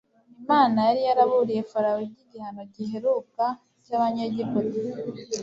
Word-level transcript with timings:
Imana 0.41 0.79
yari 0.87 1.01
yaraburiye 1.07 1.61
Farawo 1.71 2.01
iby'igihano 2.07 2.61
giheruka 2.73 3.43
cy'Abanyegiputa 3.83 4.79